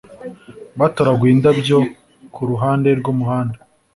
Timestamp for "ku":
2.33-2.41